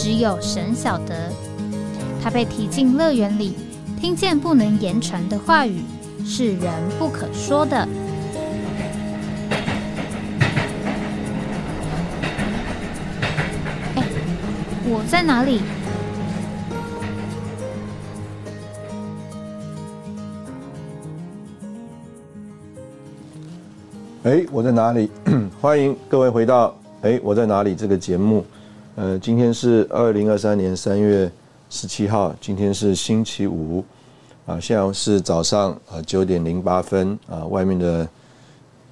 [0.00, 1.32] 只有神晓得，
[2.22, 3.56] 他被提进乐园里，
[4.00, 5.82] 听见不能言传的话语，
[6.24, 7.76] 是人不可说的。
[13.96, 14.04] 哎，
[14.86, 15.60] 我在哪里？
[24.22, 25.10] 哎，我在哪里？
[25.60, 26.68] 欢迎各位回到
[27.02, 28.46] 《哎，我在哪里》这个节目。
[28.98, 31.30] 呃，今天是二零二三年三月
[31.70, 33.84] 十七号，今天是星期五，
[34.44, 38.08] 啊，现在是早上啊九点零八分啊，外面的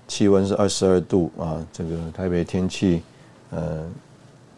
[0.07, 3.03] 气温是二十二度啊，这个台北天气
[3.51, 3.83] 呃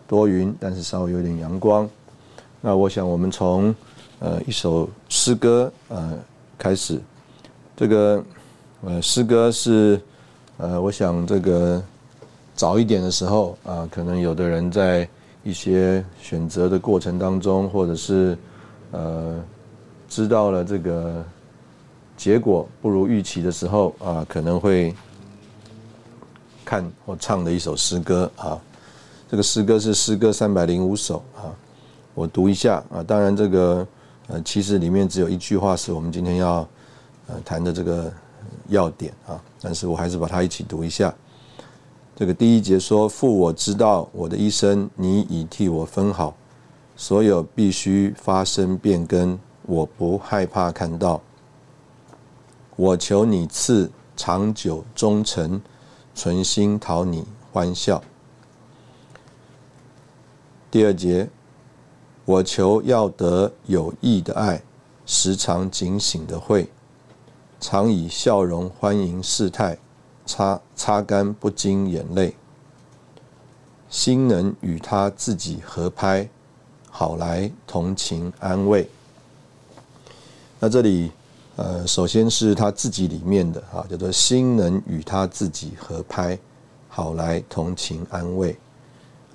[0.07, 1.89] 多云，但是稍微有点阳光。
[2.61, 3.75] 那我想我们从
[4.19, 6.13] 呃一首诗歌呃
[6.59, 7.01] 开始，
[7.75, 8.23] 这个
[8.83, 9.99] 呃诗歌是
[10.59, 11.83] 呃我想这个
[12.55, 15.09] 早一点的时候啊，可能有的人在。
[15.49, 18.37] 一些选择的过程当中，或者是
[18.91, 19.43] 呃
[20.07, 21.25] 知道了这个
[22.19, 24.95] 结果不如预期的时候啊，可能会
[26.67, 28.61] 看或唱的一首诗歌啊。
[29.27, 31.49] 这个诗歌是诗歌三百零五首啊，
[32.13, 33.03] 我读一下啊。
[33.03, 33.87] 当然，这个
[34.27, 36.69] 呃其实里面只有一句话是我们今天要
[37.27, 38.13] 呃谈的这个
[38.69, 41.15] 要点啊，但是我还是把它一起读一下。
[42.19, 46.35] 这个第一节说：“父，我知道我的一生，你已替我分好，
[46.97, 51.23] 所有必须发生变更，我不害怕看到。
[52.75, 55.63] 我求你赐长久忠诚，
[56.13, 58.03] 存心讨你欢笑。”
[60.73, 61.31] 第二节，
[62.25, 64.61] 我求要得有益的爱，
[65.07, 66.69] 时常警醒的会，
[67.61, 69.79] 常以笑容欢迎事态。
[70.29, 72.35] 擦擦干不经眼泪，
[73.89, 76.29] 心能与他自己合拍，
[76.91, 78.87] 好来同情安慰。
[80.61, 81.11] 那这里，
[81.57, 86.39] 呃，首先是他自己里面的啊，叫做心能与他自己合拍，
[86.91, 88.55] 好来同情安慰。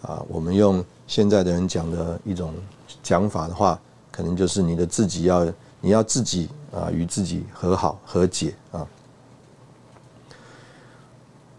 [0.03, 2.53] 啊，我们用现在的人讲的一种
[3.01, 3.79] 讲法的话，
[4.11, 5.43] 可能就是你的自己要，
[5.81, 8.87] 你要自己啊，与自己和好和解啊。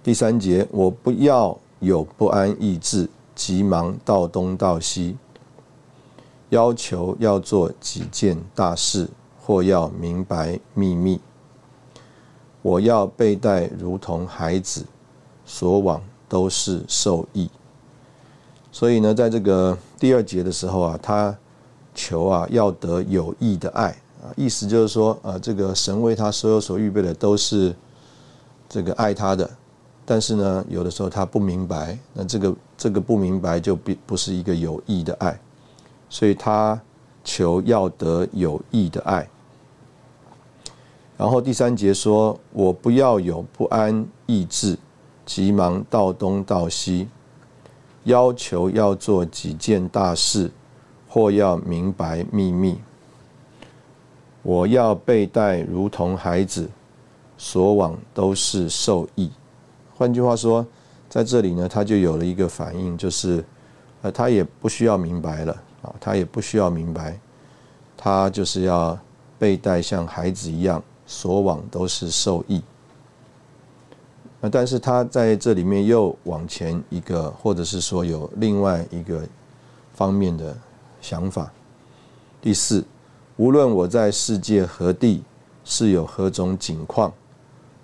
[0.05, 5.17] 第三节，我不要有不安意志，急忙到东到西，
[6.51, 9.09] 要求要做几件大事，
[9.41, 11.19] 或要明白秘密。
[12.61, 14.85] 我要被待如同孩子，
[15.47, 17.49] 所往都是受益。
[18.71, 21.35] 所以呢，在这个第二节的时候啊，他
[21.95, 23.89] 求啊要得有益的爱
[24.23, 27.75] 啊，意思就是说，呃，这个神为他所有所预备的都是
[28.69, 29.49] 这个爱他的。
[30.07, 35.41] 但是呢，有的时候他不明白，那这个这个不明白就不不是一个有益的爱，
[36.11, 36.79] 所以他
[37.25, 39.27] 求要得有益的爱。
[41.17, 44.77] 然后第三节说：“我不要有不安意志，
[45.25, 47.09] 急忙到东到西，
[48.03, 50.51] 要求要做几件大事，
[51.09, 52.79] 或要明白秘密。
[54.43, 56.69] 我要被待如同孩子，
[57.39, 59.31] 所往都是受益。”
[59.97, 60.67] 换句话说，
[61.09, 63.45] 在这里呢，他就有了一个反应，就是，
[64.03, 67.19] 呃，他也不需要明白了啊，他也不需要明白，
[67.97, 68.99] 他就是要
[69.39, 72.61] 被带像孩子一样，所往都是受益。
[74.41, 79.23] 那但是他在这里面又往前一个，或者是说有另外一个
[79.95, 80.55] 方面的
[81.01, 81.51] 想法。
[82.43, 82.85] 第四，
[83.37, 85.23] 无论我在世界何地，
[85.65, 87.11] 是有何种境况。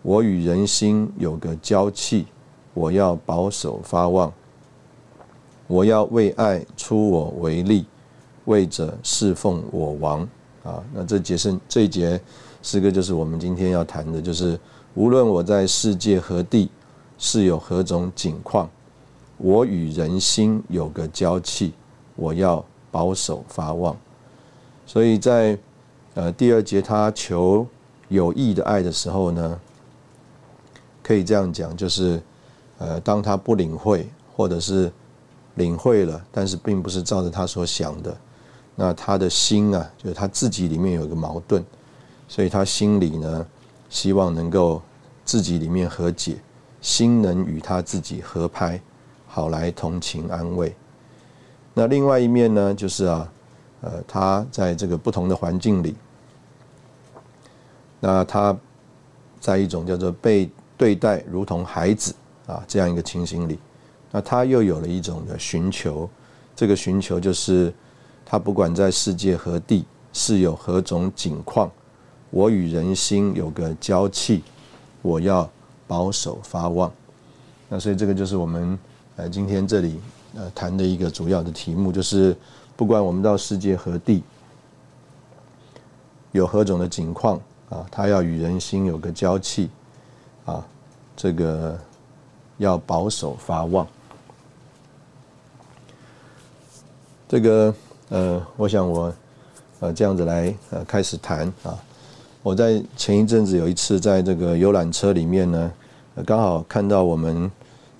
[0.02, 2.24] 我与人心有个交契，
[2.72, 4.32] 我要保守发望，
[5.66, 7.84] 我要为爱出我为力，
[8.46, 10.26] 为者侍奉我王
[10.62, 10.82] 啊！
[10.94, 12.18] 那这节是这一节
[12.62, 14.58] 诗歌，就是我们今天要谈的，就是
[14.94, 16.70] 无论我在世界何地，
[17.18, 18.70] 是有何种境况，
[19.36, 21.74] 我与人心有个交契，
[22.16, 23.94] 我要保守发望。
[24.86, 25.58] 所以在
[26.14, 27.66] 呃第二节，他求
[28.08, 29.60] 有益的爱的时候呢？
[31.10, 32.22] 可以这样讲，就是，
[32.78, 34.88] 呃，当他不领会，或者是
[35.56, 38.16] 领会了，但是并不是照着他所想的，
[38.76, 41.64] 那他的心啊，就是他自己里面有一个矛盾，
[42.28, 43.44] 所以他心里呢，
[43.88, 44.80] 希望能够
[45.24, 46.36] 自己里面和解，
[46.80, 48.80] 心能与他自己合拍，
[49.26, 50.72] 好来同情安慰。
[51.74, 53.32] 那另外一面呢，就是啊，
[53.80, 55.96] 呃，他在这个不同的环境里，
[57.98, 58.56] 那他
[59.40, 60.48] 在一种叫做被
[60.80, 62.14] 对待如同孩子
[62.46, 63.58] 啊这样一个情形里，
[64.10, 66.08] 那他又有了一种的寻求，
[66.56, 67.70] 这个寻求就是
[68.24, 69.84] 他不管在世界何地，
[70.14, 71.70] 是有何种景况，
[72.30, 74.42] 我与人心有个交契，
[75.02, 75.46] 我要
[75.86, 76.90] 保守发望。
[77.68, 78.78] 那所以这个就是我们
[79.16, 80.00] 呃今天这里。
[80.32, 82.36] 呃，谈的一个主要的题目就是，
[82.76, 84.22] 不管我们到世界何地，
[86.30, 87.36] 有何种的景况
[87.68, 89.68] 啊，他要与人心有个交契，
[90.44, 90.66] 啊，
[91.16, 91.78] 这个
[92.58, 93.86] 要保守发望。
[97.28, 97.74] 这个
[98.08, 99.12] 呃，我想我
[99.80, 101.78] 呃这样子来呃开始谈啊。
[102.42, 105.72] 我在前一阵子有一次在这个游览车里面呢，
[106.24, 107.50] 刚好看到我们。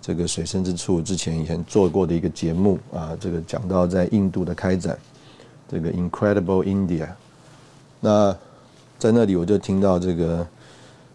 [0.02, 4.98] 这个水深之处之前以前做过的一个节目啊，这个讲到在印度的开展，
[5.68, 7.06] 这个 Incredible India。
[8.00, 8.34] 那
[8.98, 10.44] 在那里我就听到这个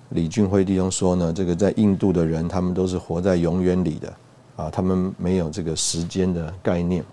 [0.10, 4.14] 李俊辉弟兄说呢，这个在印度的人他们都是活在永远里的
[4.56, 7.04] 啊，他们没有这个时间的概念。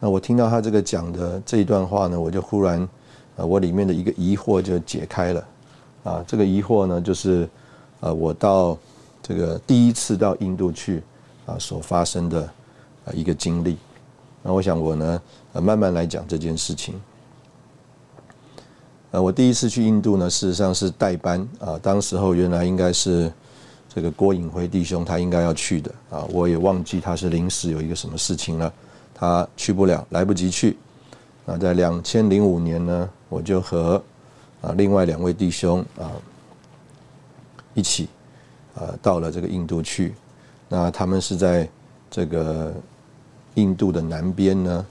[0.00, 2.88] 那我听到他这个讲的这一段话呢，我就忽然
[3.36, 5.46] 呃，我里面的一个疑惑就解开了
[6.04, 7.48] 啊，这个疑惑呢就是
[8.00, 8.78] 呃，我到。
[9.20, 11.02] 这个第一次到印度去
[11.44, 12.40] 啊，所发生的
[13.04, 13.76] 啊一个经历，
[14.42, 16.94] 那我想我呢，呃，慢慢来讲这件事情。
[19.10, 23.32] 呃，我第一次去印度呢，事实上是代班啊，当时候原来应该是
[23.88, 28.72] 这个郭颖辉弟兄他应该要去的啊，我也忘记他是临时有一个什么事情了，
[29.14, 30.76] 他去不了，来不及去。
[31.44, 34.02] 那在两千零五年呢，我就和
[34.60, 36.12] 啊另外两位弟兄啊
[37.74, 38.08] 一起。
[38.80, 40.14] 呃，到了这个印度去，
[40.68, 41.68] 那他们是在
[42.08, 42.72] 这个
[43.54, 44.86] 印度的南边呢，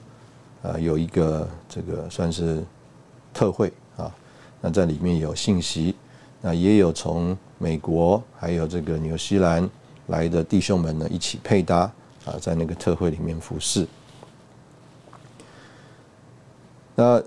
[0.63, 2.61] 呃，有一个这个算是
[3.33, 3.71] 特会，
[4.61, 5.95] 那在里面有信息，
[6.41, 9.69] 那也有从美国还有这个纽西兰
[10.07, 11.91] 来的弟兄们呢一起配搭
[12.25, 13.87] 啊，在那个特会里面服侍。
[16.95, 17.21] 那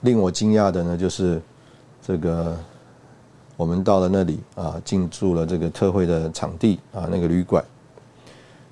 [0.00, 1.40] 令我惊讶的呢，就是
[2.02, 2.58] 这个。
[3.54, 7.62] 我们到了那里啊，进驻了这个特会的场地啊，那个旅馆。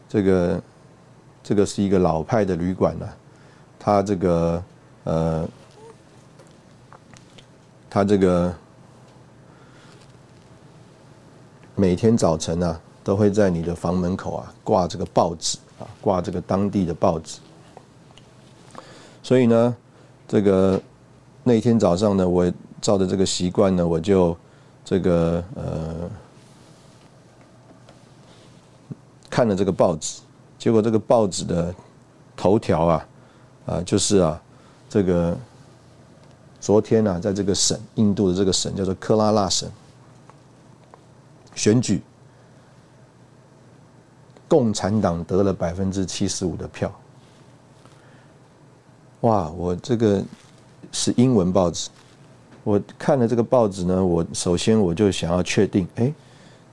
[0.09, 0.63] 这个
[1.45, 3.07] 这个是一个老派的旅馆呢，
[3.79, 4.65] 它这个
[5.05, 5.49] 呃，
[7.91, 8.55] 他这个
[11.75, 17.41] 每天早晨呢，都会在你的房门口啊挂这个报纸啊，挂这个当地的报纸。
[19.23, 19.77] 所以呢，
[20.27, 20.81] 这个
[21.45, 22.51] 那天早上呢，我
[22.81, 24.35] 照着这个习惯呢，我就。
[24.83, 26.11] 这个呃，
[29.29, 30.23] 看了这个报纸，
[30.59, 31.73] 结果这个报纸的
[32.35, 33.09] 头条啊，
[33.67, 34.43] 啊，就是啊，
[34.89, 35.37] 这个
[36.61, 39.69] 昨天呢，在这个省，印度的这个省叫做克拉拉省，
[41.55, 42.03] 选举，
[44.47, 46.93] 共产党得了百分之七十五的票。
[49.23, 50.23] 哇，我这个
[50.93, 51.89] 是英文报纸。
[52.63, 56.13] 我看了这个报纸呢，我首先我就想要确定，哎，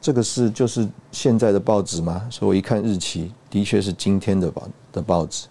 [0.01, 2.27] 这个是就是现在的报纸吗？
[2.29, 5.48] 所以我一看日期，的确是今天的报的报纸。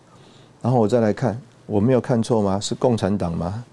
[0.60, 2.60] 然后我再来看，我没有看错吗？
[2.60, 3.64] 是共产党吗？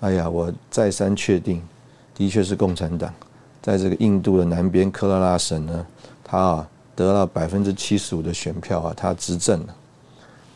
[0.00, 1.62] 哎呀，我再三确定，
[2.14, 3.12] 的确是共产党，
[3.62, 5.86] 在这个印度的南边科拉拉省呢，
[6.24, 9.76] 他啊得了百分之七十五的选票啊，他执政了。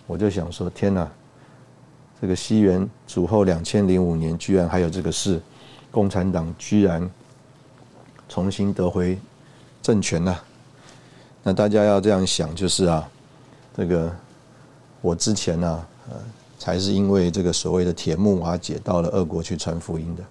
[0.06, 1.08] 我就想说，天哪！
[2.20, 5.42] 这个西元主后两千零五年，居然还有这个事，
[5.90, 7.10] 共产党居然
[8.30, 9.18] 重新得回
[9.82, 10.42] 政权了。
[11.42, 13.06] 那大家要这样想，就是啊，
[13.76, 14.10] 这个
[15.02, 16.16] 我之前呢，呃，
[16.64, 20.24] 才是因为这个所谓的铁木瓦解到了俄国去传福音的，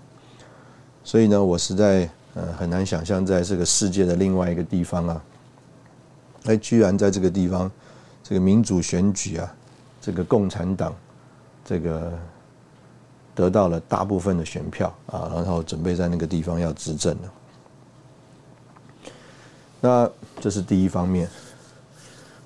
[1.04, 5.24] 所以呢，我实在呃很难想象，在这个世界的另外一个地方啊，
[6.46, 7.72] 哎，居然在这个地方，
[8.24, 9.56] 这个民主选举啊，
[10.02, 10.92] 这个共产党。
[11.66, 12.12] 这个
[13.34, 17.34] 得到了大部分的选票啊，然后准备在那个地方要执政了。
[19.80, 20.10] 那
[20.42, 21.30] 这是第一方面。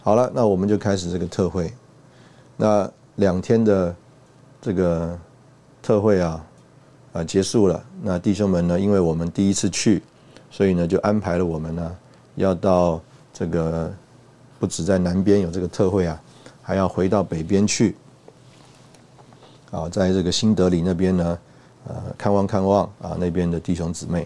[0.03, 1.73] 好了，那我们就开始这个特会。
[2.57, 3.95] 那两天的
[4.59, 5.19] 这个
[5.83, 6.45] 特会啊
[7.13, 7.83] 啊结束了。
[8.01, 10.01] 那弟兄们呢，因为我们第一次去，
[10.49, 11.95] 所以呢就安排了我们呢
[12.35, 12.99] 要到
[13.33, 13.93] 这个
[14.59, 16.19] 不止在南边有这个特会啊，
[16.63, 17.95] 还要回到北边去。
[19.69, 21.39] 啊，在这个新德里那边呢，
[21.87, 24.25] 呃，看望看望啊那边的弟兄姊妹。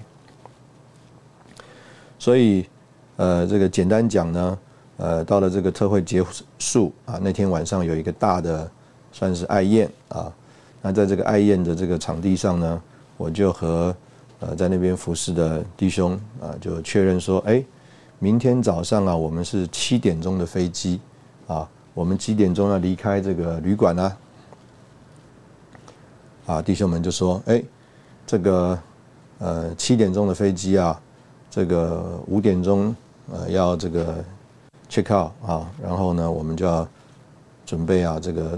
[2.19, 2.67] 所以，
[3.15, 4.59] 呃，这个简单讲呢，
[4.97, 6.23] 呃，到了这个特会结
[6.59, 8.71] 束啊，那天晚上有一个大的
[9.11, 10.31] 算是爱宴啊。
[10.81, 12.81] 那在这个爱宴的这个场地上呢，
[13.17, 13.95] 我就和
[14.39, 17.63] 呃在那边服侍的弟兄啊，就确认说，哎，
[18.19, 20.99] 明天早上啊，我们是七点钟的飞机
[21.47, 24.17] 啊，我们几点钟要离开这个旅馆呢？
[26.45, 27.63] 啊，弟兄们就说，哎，
[28.25, 28.79] 这个
[29.39, 30.99] 呃七点钟的飞机啊。
[31.53, 32.95] 这个五点钟，
[33.29, 34.23] 呃，要这个
[34.89, 36.87] check out 啊，然后呢，我们就要
[37.65, 38.57] 准备啊，这个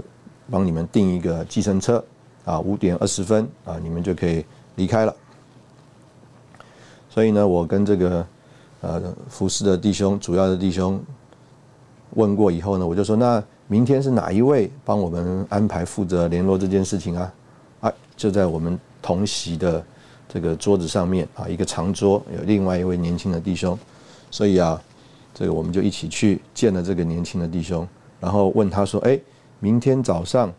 [0.50, 2.04] 帮你们订一个计程车
[2.44, 4.44] 啊，五点二十分啊，你们就可以
[4.76, 5.14] 离开了。
[7.08, 8.26] 所以呢，我跟这个
[8.80, 11.00] 呃服侍的弟兄，主要的弟兄
[12.10, 17.34] 问过以后呢，我就说，那明天是哪一位帮我们安排负责联络这件事情啊？
[17.80, 19.84] 啊，就在我们同席的。
[20.26, 23.78] 这个桌子上面啊，一个长桌，有另外一位年轻的弟兄，
[24.32, 24.82] 所以啊，
[25.32, 27.86] 这个我们就一起去见了这个年轻的弟兄，
[28.18, 29.16] 然后问他说：“哎，
[29.64, 30.52] 明天早上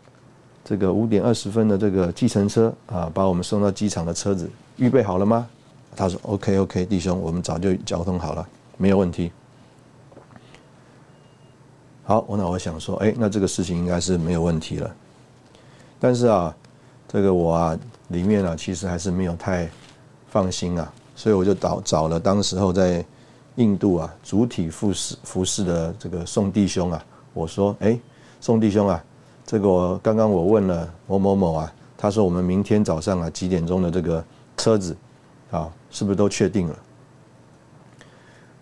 [0.64, 5.46] 这个五点二十分的这个计程车啊，把我们送到机场的车子预备好了吗？”
[5.94, 8.44] 他说：“OK OK，弟兄，我们早就交通好了，
[8.76, 9.30] 没有问题。”
[12.02, 14.92] 好，我那我想说，哎，那这个事情应该是没有问题了，
[16.00, 16.52] 但是啊，
[17.06, 17.78] 这个我啊。
[18.10, 19.68] 里面啊，其实还是没有太
[20.28, 23.04] 放心啊，所以我就找找了当时候在
[23.56, 27.98] 印度啊主体服侍服侍的这个宋弟兄啊，我说：“哎，
[28.46, 29.04] 宋弟兄啊，
[29.44, 34.24] 这个我刚刚我问了某某某啊，他说我们明天早上啊几点钟的这个
[34.56, 34.96] 车子
[35.50, 36.78] 啊，是不是都确定了？”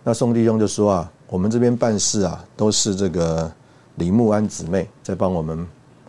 [0.03, 3.51] 那宋弟兄就说啊：“我们这边办事啊，都是这个
[3.97, 5.67] 李木安姊妹在帮我们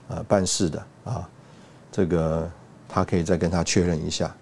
[0.09, 1.29] 啊办事的啊，
[1.93, 2.51] 这个。”
[2.89, 4.35] 他可以再跟他确认一下。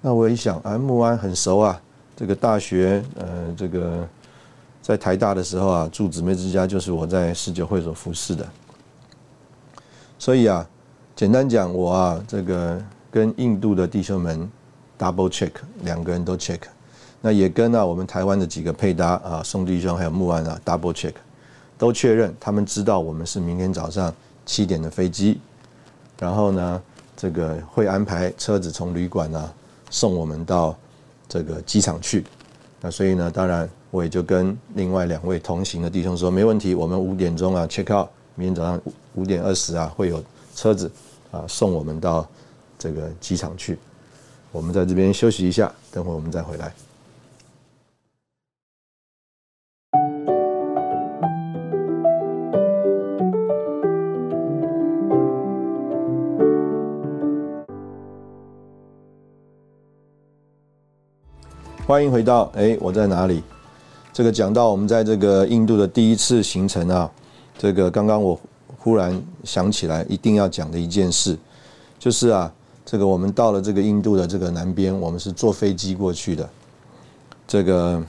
[0.00, 1.80] 那我一想，啊，木安很熟啊，
[2.16, 4.08] 这个大学，呃，这个
[4.84, 8.46] 在台大的时候啊，住姊妹之家就是我在十九会所服侍的。
[10.18, 10.68] 所以啊，
[11.16, 12.78] 简单讲，我啊，这个
[13.10, 14.46] 跟印度的弟兄们
[14.98, 15.52] double check，
[15.84, 16.60] 两个人都 check。
[17.22, 21.14] 那也跟啊我们台湾的几个配搭啊，宋弟兄还有木安啊 double check，
[21.78, 24.14] 都确认他们知道我们是明天早上
[24.44, 25.40] 七点的飞机，
[26.18, 26.82] 然后呢。
[27.16, 29.50] 这个会安排车子从旅馆呢
[29.88, 30.76] 送我们到
[31.28, 32.24] 这个机场去，
[32.80, 38.80] 那所以呢，当然我也就跟另外两位同行的弟兄说，没问题，我们五点钟啊 check out，明天早上
[39.14, 40.20] 五点二十啊会有
[40.52, 40.90] 车子
[41.30, 42.28] 啊送我们到
[42.76, 43.78] 这个机场去，
[44.50, 46.74] 我们在这边休息一下，等会我们再回来。
[61.86, 63.40] 欢迎回到哎，我在哪里？
[64.14, 67.10] 这个讲到我们在这个印度的第一次行程啊，
[67.58, 68.38] 这个刚刚我
[68.78, 71.36] 忽然想起来一定要讲的一件事，
[71.98, 72.50] 就是啊，
[72.86, 76.48] 这个我们到了这个印度的这个南边，我们是坐飞机过去的。
[77.44, 78.00] 这个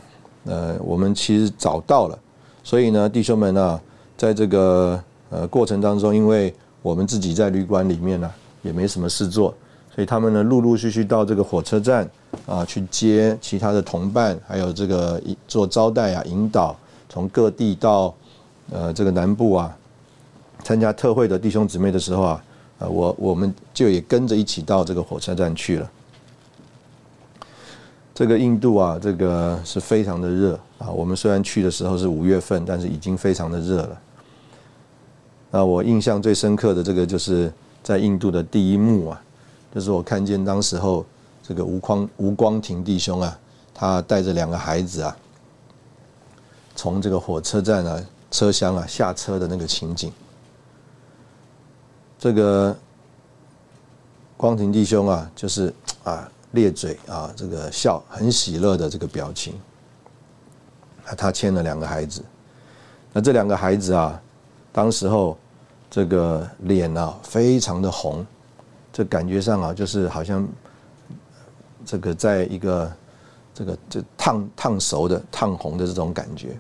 [0.43, 2.15] 呃，我们其实早到了，
[2.63, 3.81] 所以呢，弟兄们啊，
[4.15, 8.31] 在这个呃过程当中，因为我们自己在旅馆里面呢，
[8.61, 9.51] 也没什么事做。
[9.95, 12.05] 所以他们呢，陆陆续续到这个火车站
[12.45, 16.75] 啊，去接其他的同伴，还有这个做招待啊、引导，
[17.07, 18.13] 从各地到
[18.73, 19.73] 呃这个南部啊，
[20.65, 22.43] 参加特会的弟兄姊妹的时候啊，
[22.79, 25.89] 呃，我我们就也跟着一起到这个火车站去了。
[28.13, 30.89] 这个印度啊，这个是非常的热啊。
[30.89, 34.01] 我们虽然去的时候是五月份，但是已经非常的热了。
[35.51, 37.49] 那我印象最深刻的这个，就是
[37.81, 39.21] 在印度的第一幕啊。
[39.75, 41.05] 就是我看见当时候
[41.43, 43.37] 这个吴光吴光庭弟兄啊，
[43.73, 45.17] 他带着两个孩子啊，
[46.77, 48.01] 从这个火车站啊
[48.31, 50.13] 车厢啊下车的那个情景。
[52.17, 52.73] 这个
[54.37, 55.73] 光庭弟兄啊，就是
[56.05, 59.53] 啊咧嘴啊，这个笑很喜乐的这个表情。
[61.05, 62.23] 啊，他牵了两个孩子，
[63.11, 64.21] 那这两个孩子啊，
[64.71, 65.37] 当时候
[65.91, 68.25] 这个脸啊非常的红。
[68.95, 70.47] 这感觉上啊，就是好像
[71.85, 72.89] 这个在一个
[73.53, 76.57] 这个这烫烫熟的烫红的这种感觉。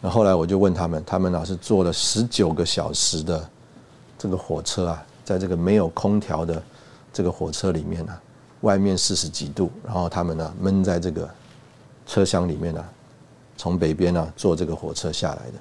[0.00, 3.48] 那后来我就问他们，他们啊是坐了十九个小时的
[4.18, 6.60] 这个火车啊，在这个没有空调的
[7.12, 8.12] 这个火车里面呢，
[8.62, 11.30] 外面四十几度，然后他们呢闷在这个
[12.04, 12.84] 车厢里面呢，
[13.56, 15.52] 从北边呢坐这个火车下来的。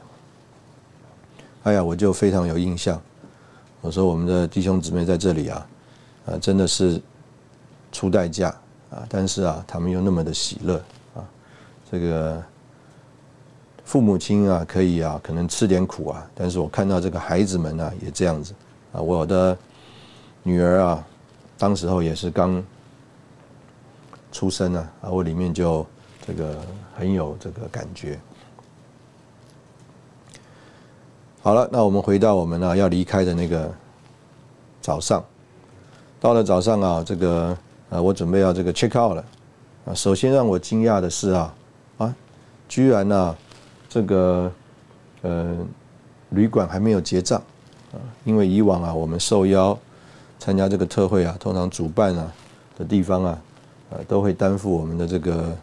[1.65, 2.99] 哎呀，我就非常有印象。
[3.81, 5.67] 我说我们的弟兄姊妹在这里啊，
[6.27, 7.01] 啊，真的是
[7.91, 8.49] 出代价
[8.91, 10.75] 啊，但是啊，他们又那么的喜乐
[11.15, 11.25] 啊，
[11.91, 12.41] 这个
[13.83, 18.53] 父母亲啊，可以啊，可能吃点苦啊，但是我看到这个孩子们啊，也这样子
[18.91, 19.57] 啊，我的
[20.43, 21.03] 女儿啊，
[21.57, 22.63] 当时候也是刚
[24.31, 25.83] 出生啊，啊，我里面就
[26.27, 26.61] 这个
[26.95, 28.19] 很有这个感觉。
[31.43, 33.67] 好了，那我们回到我们呢要离开的那个
[34.79, 35.23] 早上，
[36.19, 37.57] 到了早上啊，这个
[37.89, 39.25] 呃，我准备要这个 check out 了
[39.85, 39.93] 啊。
[39.95, 41.53] 首先让我惊讶的是啊
[41.97, 42.15] 啊，
[42.69, 43.35] 居然呢
[43.89, 44.51] 这个
[45.23, 45.57] 呃
[46.29, 47.41] 旅馆还没有结账
[47.91, 49.75] 啊，因为以往啊我们受邀
[50.37, 52.31] 参加这个特会啊，通常主办啊
[52.77, 53.41] 的地方啊
[53.89, 55.57] 呃都会担负我们的这个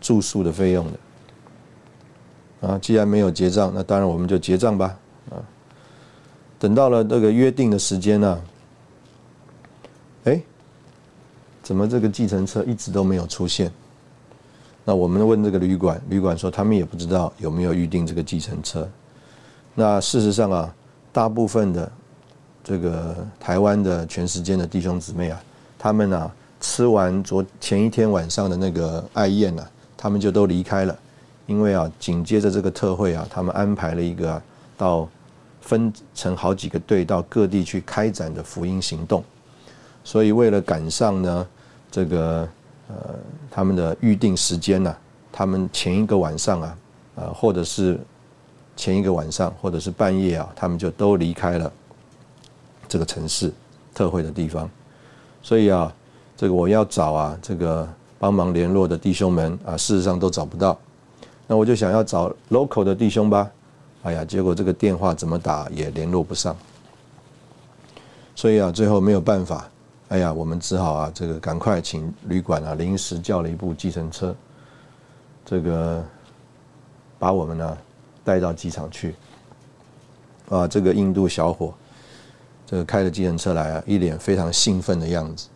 [0.00, 2.78] 住宿的费用的啊。
[2.82, 4.98] 既然没有结账，那当然我们就结账吧。
[5.30, 5.42] 啊
[6.58, 8.42] 等到了这个约定的时间呢，
[10.24, 10.40] 哎，
[11.62, 13.70] 怎么这个计程车一直都没有出现？
[14.84, 18.88] 那我们问这个旅馆，旅馆说他们也不知道有没有预定这个计程车。
[19.74, 20.74] 那事实上啊，
[21.12, 21.90] 大部分的
[22.62, 25.42] 这个台湾的全时间的弟兄姊妹啊，
[25.78, 29.66] 他们啊吃完昨前一天晚上的那个爱宴呢，
[29.96, 30.96] 他们就都离开了，
[31.46, 34.40] 因为啊紧接着这个特会啊，他们安排了一个
[34.76, 35.08] 到。
[35.66, 39.24] 分成好几个队到各地去开展的福音行动，
[40.04, 41.48] 所以为了赶上呢，
[41.90, 42.46] 这个
[42.86, 43.14] 呃
[43.50, 44.94] 他们的预定时间呢，
[45.32, 46.78] 他们前一个晚上啊，
[47.14, 47.98] 呃或者是
[48.76, 51.72] 前一个晚上或者是半夜啊，他们就都离开了
[52.86, 53.50] 这个城市
[53.94, 54.68] 特会的地方，
[55.40, 55.90] 所以啊，
[56.36, 57.88] 这个我要找啊这个
[58.18, 60.78] 帮忙联络的弟兄们啊，事实上都找不到，
[61.46, 63.50] 那我就想要找 local 的弟兄吧。
[64.04, 66.54] 哎呀，结果这个电话怎么打也联络不上，
[68.34, 69.66] 所以啊，最后没有办法，
[70.08, 74.36] 哎呀，我们只好啊，这个赶快请旅馆啊，临时叫了一部计程车，
[75.46, 76.04] 这个
[77.18, 77.78] 把我们呢
[78.22, 79.14] 带到机场去。
[80.50, 81.72] 啊，这个印度小伙，
[82.66, 85.48] 这个开着计程车来啊，一脸非常兴奋的样子，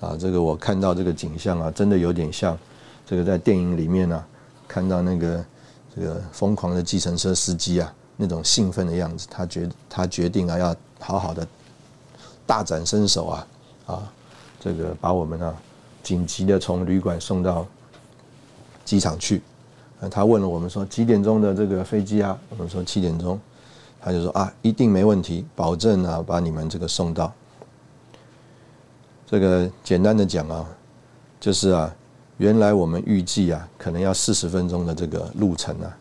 [0.00, 2.58] 啊，这个我看到这个景象啊，真的有点像
[3.06, 4.22] 这个在电影里面呢
[4.68, 5.42] 看到那个。
[5.98, 11.48] 这个疯狂的计程车司机啊，那种兴奋的样子，他决他决定啊，要好好的
[12.44, 13.46] 大展身手啊
[13.86, 14.12] 啊，
[14.60, 15.54] 这个把我们啊
[16.02, 17.66] 紧急的从旅馆送到
[18.84, 19.40] 机场去。
[20.10, 22.38] 他问了我们说几点钟的这个飞机啊？
[22.50, 23.40] 我们说七点钟。
[23.98, 27.32] 他就说啊，一定没问题，保证啊把你们这个送到。
[29.26, 30.68] 这个简单的讲啊，
[31.40, 31.92] 就是啊。
[32.38, 35.96] 原来我们预计啊，可能要四十分钟的这个路程啊，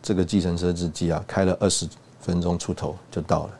[0.00, 1.88] 这个计程车司机啊，开了二十
[2.20, 3.50] 分钟出头就到了。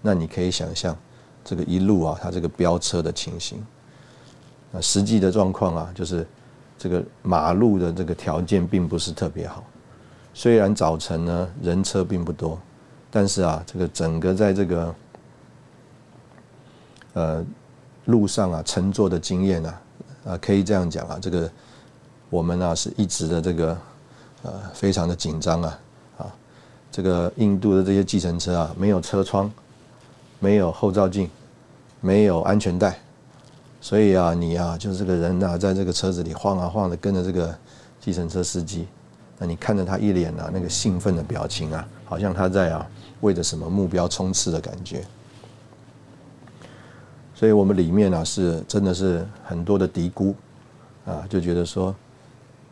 [0.00, 0.96] 那你可以想象，
[1.44, 3.62] 这个一路啊，他这个飙车的情形。
[4.70, 6.26] 那实际的状况啊，就是
[6.78, 9.62] 这个马路的这个条件并不是特别好。
[10.32, 12.58] 虽然早晨呢人车并不多，
[13.10, 14.94] 但是啊，这个整个在这个
[17.12, 17.44] 呃
[18.06, 19.82] 路上啊乘坐的经验啊，
[20.28, 21.52] 啊可以这样讲啊，这个。
[22.34, 23.78] 我们呢是一直的这个
[24.42, 25.78] 呃非常的紧张啊
[26.18, 26.26] 啊，
[26.90, 29.48] 这个印度的这些计程车啊没有车窗，
[30.40, 31.30] 没有后照镜，
[32.00, 32.98] 没有安全带，
[33.80, 37.56] 所以啊你啊就是这个人啊在这个车子里晃啊晃的跟着这个
[38.00, 38.88] 计程车司机，
[39.38, 42.84] 那你看着他一脸啊那个兴奋的表情啊，好像他在啊
[43.20, 45.04] 为着什么目标冲刺的感觉，
[47.32, 50.34] 所以我们里面呢是真的是很多的嘀咕
[51.06, 51.94] 啊，就觉得说。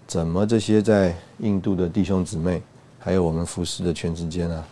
[0.06, 2.62] 怎么这些在印度的弟兄姊妹，
[2.98, 4.64] 还有我们服侍的全之间啊，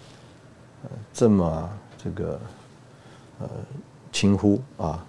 [1.14, 1.70] 这么
[2.02, 2.38] 这个
[3.40, 3.48] 呃
[4.12, 5.02] 轻忽啊，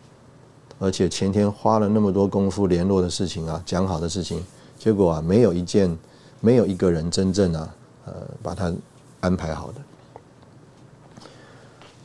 [0.80, 4.42] 而且前天花了那么多功夫联络的事情啊，讲好的事情，
[4.78, 5.98] 结果啊没有一件，
[6.40, 8.74] 没有一个人真正啊呃把它
[9.20, 9.82] 安排好的。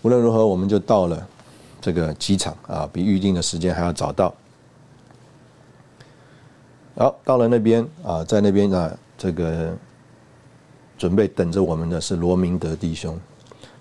[0.02, 1.28] 无论如何，我们就到了
[1.80, 4.34] 这个机场啊，比预定的时间还要早到。
[6.98, 9.76] 好，到了那边啊，在那边呢，这个
[10.96, 13.18] 准备等着我们的是罗明德弟兄，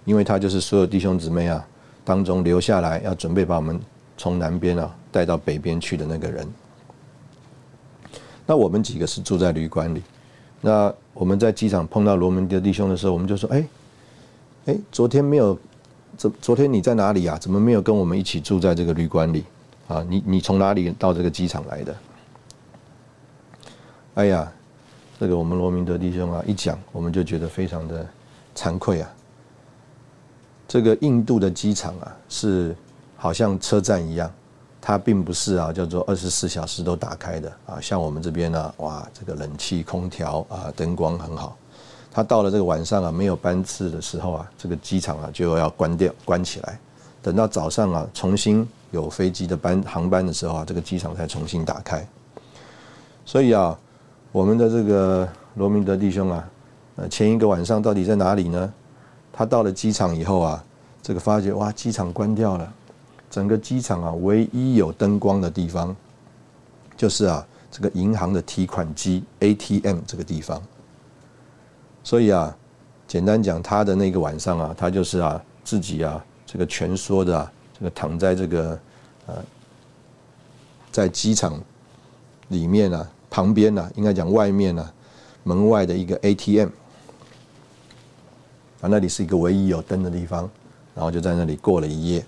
[0.03, 1.65] 因为他就是所有弟兄姊妹啊
[2.03, 3.79] 当中留下来要准备把我们
[4.17, 6.45] 从南边啊带到北边去的那个人。
[8.45, 10.03] 那我们几个是住在旅馆里，
[10.59, 13.65] 那我们在机场碰到罗明德弟兄的时候，我们就说：哎，
[14.65, 15.57] 哎，昨天没有，
[16.17, 17.37] 昨昨天你在哪里啊？
[17.37, 19.45] 怎么没有跟我们一起住在这个旅馆里？
[19.87, 21.95] 啊，你你从哪里到这个机场来的？
[24.15, 24.49] 哎呀，
[25.19, 28.07] 这个我们罗明德弟兄啊，一讲我们就觉得非常的
[28.55, 29.13] 惭愧啊。
[30.69, 32.73] 这个印度的机场啊，是
[33.17, 34.31] 好像车站一样，
[34.79, 37.77] 它并不是啊叫做二十四小时都打开的啊。
[37.81, 41.57] 像我们这边呢，哇，这个冷气、空调啊，灯光很好。
[42.09, 46.79] 它到了这个晚上啊，没有班次的时候啊，这个机场啊就要关掉、关起来。
[47.21, 52.07] 等到早上啊，重新有飞机的班航班的时候啊，这个机场才重新打开。
[53.25, 53.77] 所以啊，
[54.35, 56.49] 我们的这个罗明德弟兄啊，
[56.97, 58.73] 呃，前一个晚上到底在哪里呢？
[59.31, 60.61] 他到了机场以后啊，
[61.01, 62.73] 这个发觉哇，机场关掉了，
[63.31, 65.95] 整个机场啊，唯一有灯光的地方，
[66.97, 70.61] 就是啊，这个银行的提款机 ATM 这个地方。
[72.03, 72.53] 所以啊，
[73.07, 78.77] 简单讲，他的那个晚上啊，他就是啊，自己啊，这个蜷缩的啊，这个躺在这个
[79.27, 79.35] 呃，
[80.91, 81.57] 在机场
[82.49, 84.93] 里面呢，旁边呢，应该讲外面呢，
[85.43, 86.69] 门外的一个 ATM。
[88.79, 90.49] 啊，那里是一个唯一有灯的地方，
[90.95, 92.25] 然后就在那里过了一夜，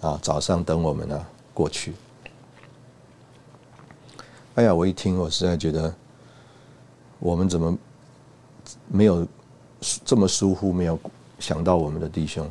[0.00, 1.92] 啊，早上等我们呢过去。
[4.54, 5.92] 哎呀，我一听，我实在觉得，
[7.18, 7.76] 我们怎么
[8.86, 9.26] 没有
[10.04, 10.96] 这么疏忽，没有
[11.40, 12.48] 想到我们的弟兄。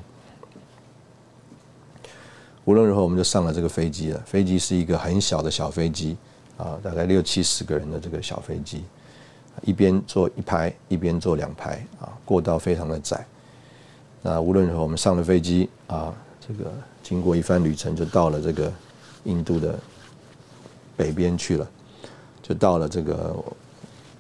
[2.66, 4.20] 无论如何，我们就上了这个飞机了。
[4.26, 6.18] 飞机是一个很小的小飞机，
[6.58, 8.84] 啊，大概六七十个人的这个小飞机，
[9.62, 13.26] 一边坐一排，一边坐两排，啊，过道非常的窄。
[14.22, 18.72] 那无论如何，我们上了飞机啊，这个经过一番旅程，就到了这个
[19.26, 19.78] 印度的
[20.96, 21.70] 北边去了，
[22.42, 23.36] 就到了这个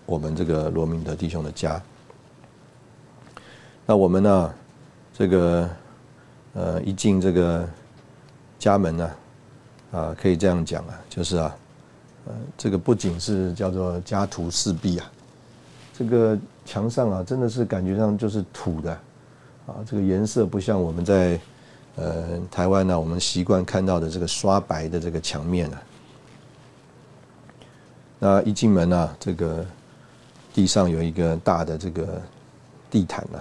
[0.06, 1.82] 我们这个罗明德弟兄的家。
[3.86, 4.54] 那我们呢，
[5.14, 5.70] 这个
[6.54, 7.68] 呃一进这个
[8.60, 9.12] 家门呢，
[9.92, 11.56] 啊，可以这样讲啊，就是啊，
[12.26, 15.12] 呃，这个不仅是叫做家徒四壁啊，
[15.98, 18.98] 这个墙上啊，真的是感觉上就是土的。
[19.66, 21.40] 啊，这个颜色不像我们在
[21.96, 25.82] 呃台湾呢，我们习惯看到的这个刷白的这个墙面啊。
[28.20, 29.66] 那一进门呢，这个
[30.54, 32.22] 地上有一个大的这个
[32.92, 33.40] 地毯啊，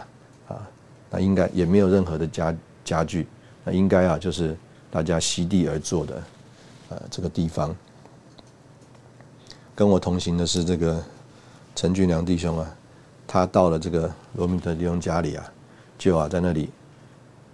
[0.54, 0.68] 啊，
[1.10, 3.26] 那应该也没有任何的家家具，
[3.64, 4.56] 那应该啊就是
[4.92, 6.22] 大家席地而坐的
[6.90, 7.74] 呃这个地方。
[9.74, 11.02] 跟我同行的是这个
[11.74, 12.74] 陈俊良弟兄啊，
[13.26, 15.52] 他到了这个罗明德弟兄家里啊。
[15.98, 16.68] 就啊，在那里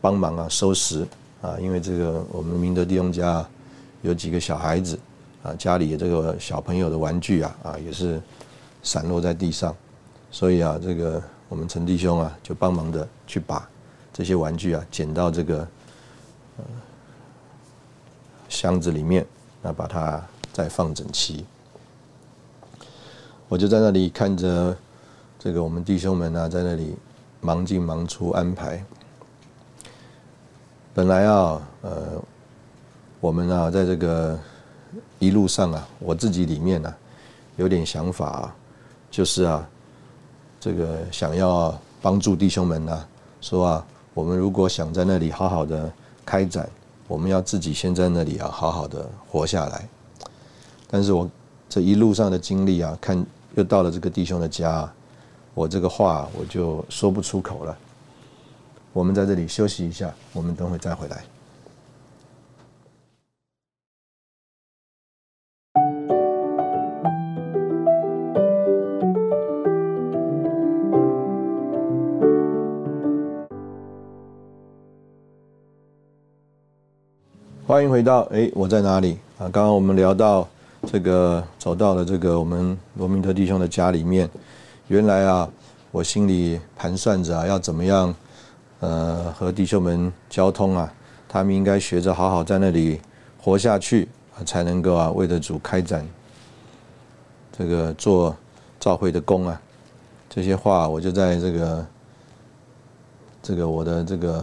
[0.01, 1.07] 帮忙啊，收拾
[1.43, 3.47] 啊，因为这个我们明德弟兄家
[4.01, 4.99] 有几个小孩子
[5.43, 8.19] 啊，家里这个小朋友的玩具啊啊也是
[8.83, 9.77] 散落在地上，
[10.31, 13.69] 所以啊，这个我们陈弟兄啊就帮忙的去把
[14.15, 15.69] 这些玩具啊捡到这个
[18.49, 19.27] 箱子里面，
[19.61, 21.45] 那把它再放整齐。
[23.49, 24.77] 我就在那里看着
[25.39, 26.97] 这个我们弟兄们啊，在那里。
[27.41, 28.85] 忙进忙出安排。
[30.93, 32.21] 本来啊，呃，
[33.21, 34.37] 我们啊，在这个
[35.21, 36.93] 一路上啊，我自己里面呢，
[37.55, 38.57] 有点想法，啊，
[39.09, 39.65] 就是啊，
[40.59, 43.07] 这个想要帮助弟兄们呢，
[43.41, 45.89] 说啊，我们如果想在那里好好的
[46.27, 46.69] 开展，
[47.07, 49.89] 我们要自己先在那里啊，好好的活下来。
[50.91, 51.31] 但是我
[51.69, 54.91] 这一路上的经历啊，看又到了这个弟兄的家。
[55.55, 57.77] 我这个话我就说不出口了。
[58.93, 61.25] 我们在这里休息一下，我们等会再回来。
[77.67, 79.45] 欢迎回到哎，我在哪里啊？
[79.51, 80.49] 刚刚我们聊到
[80.91, 84.27] 这个，走到了这个我们罗明特弟兄的家里面。
[84.87, 85.47] 原来啊，
[85.91, 88.15] 我心里盘算着啊，要怎么样，
[88.81, 90.91] 呃，和弟兄们交通啊，
[91.29, 92.99] 他们应该学着好好在那里
[93.39, 94.09] 活下去，
[94.47, 96.09] 才能够啊，为着主开展
[97.53, 98.35] 这个做
[98.81, 99.61] 召会的工啊。
[100.31, 101.87] 这些话我就在这个
[103.43, 104.43] 这个我的这个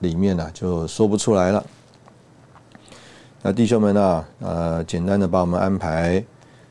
[0.00, 1.64] 里面呢，就说不出来了。
[3.42, 6.24] 那弟兄们呢，呃，简单的把我们安排。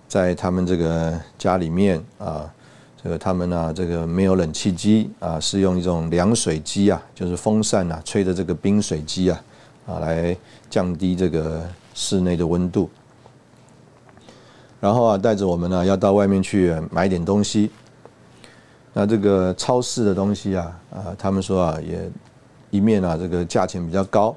[0.08, 2.50] 在他们这个家里面啊，
[3.04, 9.44] 这个他们呢，这个没有冷气机啊，是用一种凉水机啊，就是风扇啊，吹的这个冰水机啊，
[9.86, 10.34] 啊，来
[10.70, 11.62] 降低这个
[11.94, 12.90] 室内的温度。
[14.80, 17.70] 然后啊，带着我们呢，要到外面去买点东西。
[18.94, 22.10] 那这个超市的东西啊，啊，他们说啊，也
[22.70, 24.34] 一面啊，这个价钱比较高，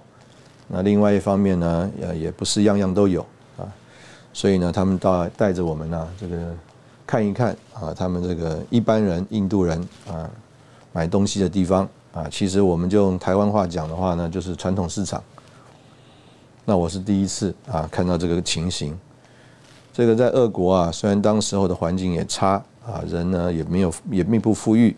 [0.73, 3.21] 那另外一方面呢，也也不是样样都有
[3.59, 3.67] 啊。
[4.33, 6.37] 所以呢，他们到带着我们呢，这个
[7.05, 10.31] 看一看啊，他们这个一般人印度人啊
[10.93, 15.23] 买东西的地方啊，其实我们就用台湾话讲的话呢，就是传统市场。
[16.65, 18.97] 那我是第一次啊看到这个情形。
[19.93, 24.97] 这个在俄国啊，虽然当时候的环境也差啊，人呢也没有也并不富裕，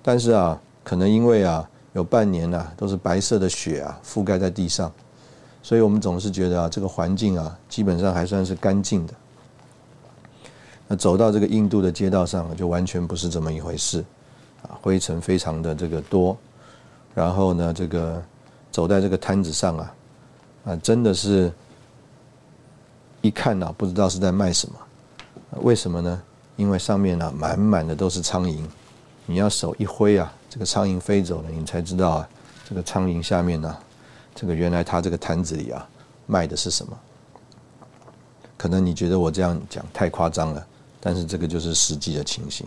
[0.00, 4.92] 但是啊，可能因为啊有半年啊都是白色的雪啊覆盖在地上，
[5.62, 9.14] 所以我们总是觉得啊这个环境啊基本上还算是干净的。
[10.88, 14.04] 那走到这个印度的街道上，就完全不是这么一回事
[14.62, 16.36] 啊，灰尘非常的这个多，
[17.14, 18.22] 然后呢，这个
[18.70, 19.94] 走在这个摊子上啊，
[20.64, 21.52] 啊真的是。
[23.24, 24.74] 一看呢，不知道是在卖什么，
[25.62, 26.20] 为什么呢？
[26.56, 28.64] 因为上面呢满满的都是苍蝇，
[29.26, 32.28] 你要手一挥啊，这个苍蝇飞走了，你才知道啊，
[32.68, 33.74] 这个苍蝇下面呢，
[34.34, 35.88] 这个原来他这个摊子里啊
[36.26, 36.92] 卖的是什么？
[38.58, 40.66] 可能你觉得我这样讲太夸张了，
[41.00, 42.66] 但是这个就是实际的情形。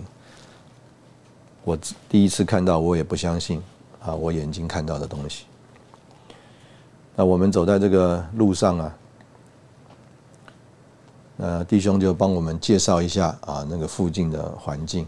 [1.64, 1.78] 我
[2.10, 3.62] 第一次看到，我也不相信
[4.04, 5.46] 啊，我眼睛看到的东西。
[7.16, 8.98] 那我们走在这个路上啊。
[11.38, 15.08] 呃，弟兄就帮我们介绍一下啊，那个附近的环境。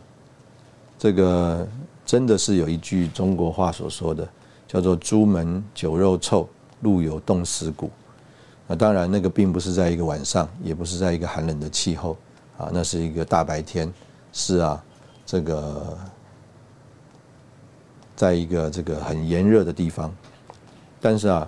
[0.99, 1.67] 这个
[2.07, 4.27] 真的是有一句中国话所说的，
[4.67, 6.47] 叫做“朱门酒肉臭，
[6.81, 7.91] 路有冻死骨”。
[8.65, 12.17] 那当然，那个并不是在一个晚上，也不是在一个寒冷的气候
[12.57, 13.93] 啊，那是一个大白天。
[14.31, 14.83] 是啊，
[15.25, 15.97] 这个
[18.15, 20.11] 在一个这个很炎热的地方，
[21.01, 21.47] 但是啊，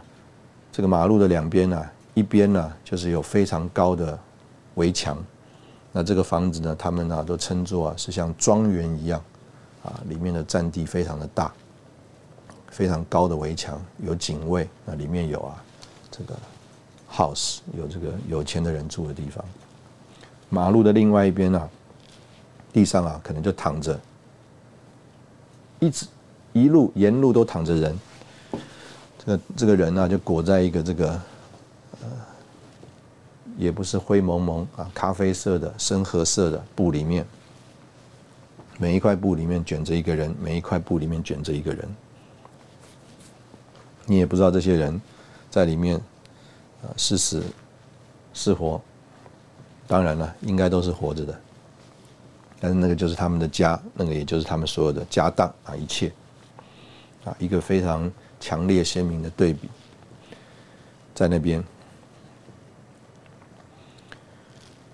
[0.71, 4.19] 这个马路的两边呢，一边呢就是有非常高的。
[4.75, 5.17] 围墙，
[5.91, 6.73] 那这个房子呢？
[6.79, 9.21] 他们呢都称作啊是像庄园一样，
[9.83, 11.51] 啊，里面的占地非常的大，
[12.67, 15.63] 非常高的围墙，有警卫，那里面有啊
[16.09, 16.35] 这个
[17.11, 19.43] house，有这个有钱的人住的地方。
[20.49, 21.69] 马路的另外一边啊，
[22.73, 23.99] 地上啊可能就躺着，
[25.79, 26.05] 一直
[26.53, 27.99] 一路沿路都躺着人，
[29.17, 31.09] 这个这个人呢就裹在一个这个
[32.01, 32.07] 呃。
[33.57, 37.25] 也不是灰蒙蒙啊，咖啡色的、深褐色的布里面，
[38.81, 41.85] 每一块布里面卷着一个人，每一块布里面卷着一个人，
[44.05, 44.99] 你也不知道这些人
[45.49, 45.97] 在里面
[46.81, 47.43] 啊是死
[48.33, 48.81] 是活，
[49.85, 51.41] 当然了，应该都是活着的，
[52.57, 56.09] 但是那个就是他们的家，那个也就是他们所有的家当啊，一切。
[57.25, 59.69] 啊，一个非常强烈鲜明的对比，
[61.13, 61.61] 在那边。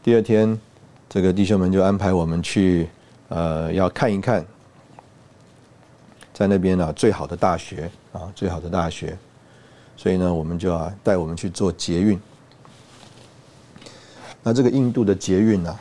[0.02, 0.60] 第二天，
[1.08, 2.90] 这个弟兄们就安排我们去，
[3.30, 4.46] 呃，要看一看，
[6.34, 9.18] 在那边呢最好的大学啊，最好的大学，
[9.98, 12.20] 所以呢，我们就啊带我们去做捷运。
[14.44, 15.80] 那这个印度的捷运呢，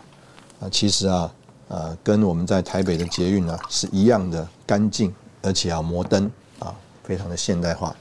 [0.61, 1.31] 啊，其实啊，
[1.69, 7.95] 呃，跟我们在台北的捷运呢是一样的干净，而且啊摩登啊，非常的现代化。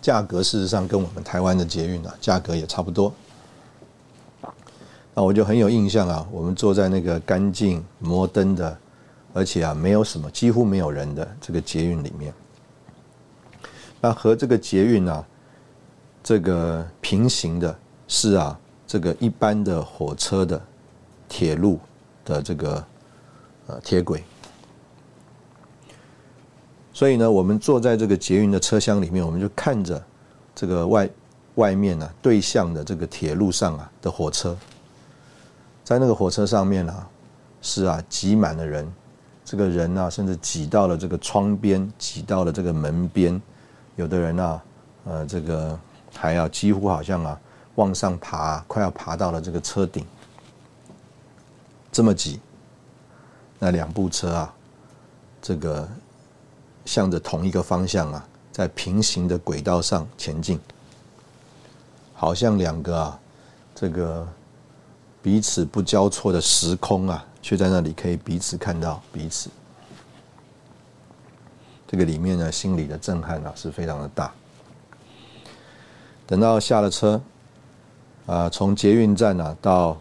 [0.00, 3.12] 价格事实上跟我们台湾的捷运啊，价格也差不多。
[5.14, 8.78] 那我就很有印象啊，我们坐在那个干净摩登的，
[9.34, 12.32] 而且啊没有什么几乎没有人的这个捷运里面。
[14.00, 15.24] 那和这个捷运啊，
[16.22, 20.60] 这个平行的是啊，这个一般的火车的
[21.28, 21.78] 铁路
[22.24, 22.84] 的这个
[23.66, 24.24] 呃铁轨。
[26.94, 30.02] 所以呢，我们坐在这个捷运的车厢里面，我们就看着
[30.54, 31.10] 这个外
[31.56, 34.56] 外面呢对向的这个铁路上啊的火车，
[35.84, 37.08] 在那个火车上面啊，
[37.60, 38.90] 是啊挤满了人，
[39.44, 43.40] 这个人啊甚至挤到了这个窗边，挤到了这个门边，
[43.96, 44.62] 有的人啊，
[45.04, 45.78] 呃，这个
[46.14, 47.40] 还要几乎好像啊
[47.74, 50.06] 往上爬，快要爬到了这个车顶，
[51.90, 52.40] 这么挤，
[53.58, 54.54] 那两部车啊，
[55.40, 55.88] 这个。
[56.84, 60.58] 向着同一个方向啊，在平行的轨道上前进，
[62.12, 63.20] 好像两个啊，
[63.72, 64.26] 这个
[65.22, 69.48] 彼此不交错的时空啊，却在那里可以彼此看到彼此。
[71.86, 74.32] 这个里面呢，心里的震撼啊是非常的大。
[76.26, 77.20] 等到下了车，
[78.26, 80.00] 啊，从捷运站啊到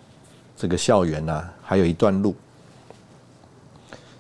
[0.58, 2.36] 这个校园啊，还有一段路，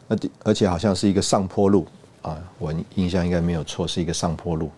[0.07, 1.87] 那而且好像是一个上坡路。
[2.21, 4.69] 啊，我印象应该没有错，是一个上坡路。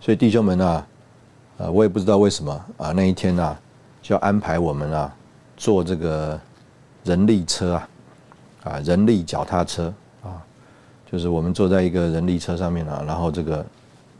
[0.00, 0.86] 所以弟兄们啊，
[1.58, 3.56] 呃，我也不知道为什么啊，那一天呢，
[4.06, 5.12] 就要安排我们啊，
[5.56, 6.40] 坐这个
[7.02, 7.88] 人力车啊，
[8.62, 9.92] 啊，人力脚踏车
[10.22, 10.40] 啊，
[11.10, 13.66] 就是我们坐在一个人力车上面呢，然后这个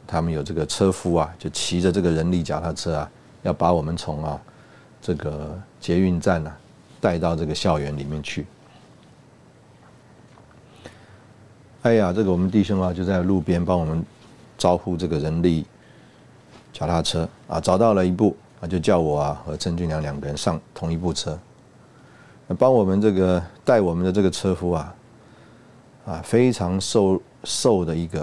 [0.05, 3.09] 他们有这个车夫啊，就骑着这个人力脚踏车啊，
[3.43, 4.43] 要把我们从啊
[5.01, 6.53] 这个捷运站呢
[7.01, 8.45] 带到这个校园里面去。
[11.83, 14.05] 哎呀，这个我们弟兄啊就在路边帮我们
[14.59, 15.65] 招呼这个人力
[16.73, 18.37] 脚踏车啊，找到了一部。
[18.61, 21.39] 啊，就叫我啊和陈俊良两个人上同一部车，
[22.59, 24.95] 帮我们这个带我们的这个车夫啊
[26.07, 28.23] 啊非常瘦瘦的一个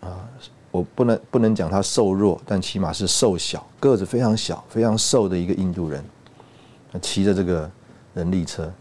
[0.00, 0.26] 啊，
[0.70, 6.04] 我不能不能讲他瘦弱，但起码是瘦小，个子非常小，非常瘦的一个印度人，
[7.02, 7.70] 骑着这个
[8.14, 8.72] 人力车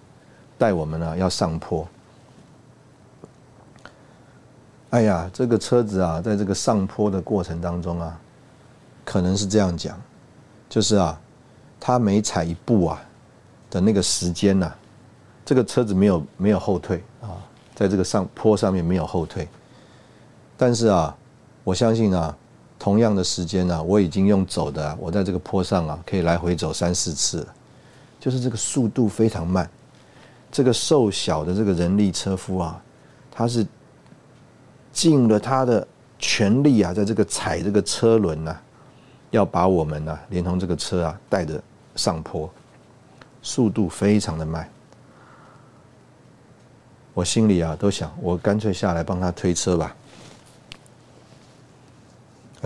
[0.57, 1.87] 带我们呢要上坡。
[4.91, 8.17] 哎呀，这个车子啊，在这个上坡的过程当中啊，
[9.03, 9.99] 可能是这样讲，
[10.69, 11.19] 就是啊，
[11.79, 13.01] 他每踩一步啊
[13.69, 14.71] 的那个时间呐，
[15.45, 17.35] 这个车子没有没有后退啊，
[17.75, 19.47] 在这个上坡上面没有后退，
[20.55, 21.15] 但是啊，
[21.63, 22.35] 我相信啊，
[22.77, 27.53] 同样的时间呢，我已经用走的，我在这个坡上啊，可以来回走三四次了，
[28.19, 29.69] 就是这个速度非常慢，
[30.51, 32.81] 这个瘦小的这个人力车夫啊，
[33.31, 33.65] 他是。
[34.93, 38.57] 尽了他的全力啊，在这个踩这个车轮呐，
[39.31, 41.61] 要把我们呐连同这个车啊带着
[41.95, 42.49] 上坡，
[43.41, 44.69] 速度非常的慢。
[47.13, 49.95] 我心里啊都想，我干脆下来帮他推车吧。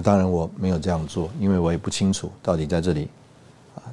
[0.04, 3.10] 当然我没有这样做，因为我也不清楚到底在这里
[3.76, 3.84] 啊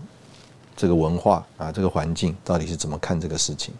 [0.76, 3.74] 这个文化啊这个环境到底是怎么看这个事情。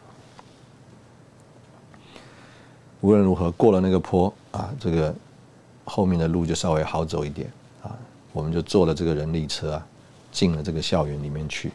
[3.01, 5.14] 无论如何，过了那个坡啊，这个
[5.85, 7.48] 后面的路就稍微好走一点
[7.83, 7.96] 啊。
[8.38, 9.87] 我们就坐了这个人力车啊，
[10.31, 11.72] 进了这个校园里面去。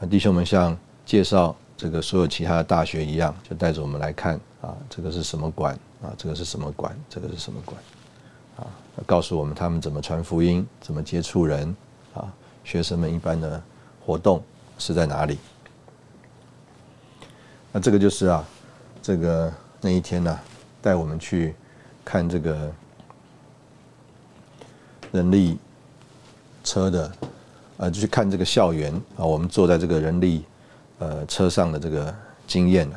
[0.00, 7.76] 啊，弟兄们像介绍这个所有其他的大学一样，就带着我们来看啊，这个是什么馆啊，这个是什么馆，这个是什么馆
[8.56, 8.70] 啊，
[9.04, 11.74] 告诉我们他们怎么传福音，怎么接触人
[12.14, 12.32] 啊，
[12.62, 13.60] 学生们一般的
[14.06, 14.40] 活动
[14.78, 15.38] 是在哪里。
[17.72, 18.44] 那这个就是啊，
[19.02, 20.38] 这个那一天呢，
[20.80, 21.52] 带我们去
[22.04, 22.72] 看这个
[25.12, 25.58] 人力
[26.62, 27.12] 车的，
[27.76, 30.44] 呃，就去看这个校园啊，我们坐在这个人力
[30.98, 32.14] 呃车上的这个
[32.46, 32.96] 经验呢。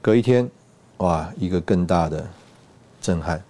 [0.00, 0.48] 隔一天，
[0.98, 2.26] 哇，一个更大的
[3.00, 3.42] 震撼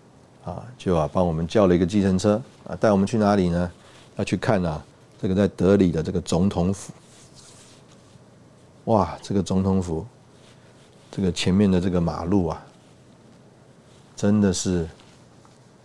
[0.45, 3.71] 啊，就啊帮我们叫了一个计程车啊，带我们去哪里呢？
[4.17, 4.81] 要去看啊，
[5.21, 6.93] 这个在德里的这个总统府。
[8.85, 10.07] 哇，这个总统府，
[11.11, 12.65] 这个前面的这个马路啊，
[14.15, 14.87] 真的是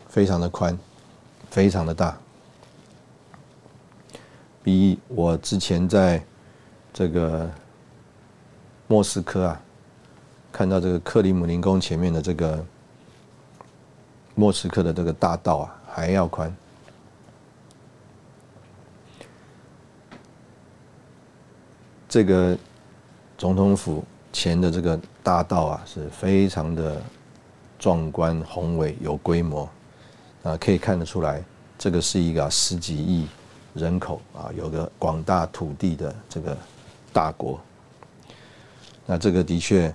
[0.09, 0.77] 非常的宽，
[1.49, 2.17] 非常的大，
[4.61, 6.21] 比我之前在
[6.91, 7.49] 这个
[8.87, 9.61] 莫斯科啊，
[10.51, 12.65] 看到这个克里姆林宫前面的这个
[14.35, 16.53] 莫斯科的这个大道啊还要宽，
[22.09, 22.57] 这个。
[23.39, 27.01] 总统府前的这个大道啊，是非常的
[27.79, 29.65] 壮观宏伟有规模
[30.43, 31.43] 啊，可以看得出来，
[31.77, 33.27] 这个是一个十几亿
[33.73, 36.57] 人口啊，有个广大土地的这个
[37.11, 37.59] 大国。
[39.05, 39.93] 那这个的确，